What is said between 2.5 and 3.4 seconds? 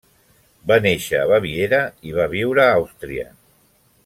a Àustria.